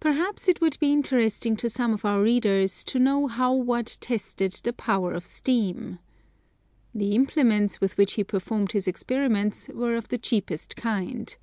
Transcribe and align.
Perhaps 0.00 0.48
it 0.48 0.62
would 0.62 0.78
be 0.80 0.94
interesting 0.94 1.54
to 1.58 1.68
some 1.68 1.92
of 1.92 2.02
our 2.02 2.22
readers 2.22 2.82
to 2.84 2.98
know 2.98 3.26
how 3.26 3.52
Watt 3.52 3.98
tested 4.00 4.52
the 4.64 4.72
power 4.72 5.12
of 5.12 5.26
steam. 5.26 5.98
The 6.94 7.14
implements 7.14 7.78
with 7.78 7.98
which 7.98 8.14
he 8.14 8.24
performed 8.24 8.72
his 8.72 8.88
experiments 8.88 9.68
were 9.74 9.94
of 9.94 10.08
the 10.08 10.16
cheapest 10.16 10.74
kind. 10.74 11.36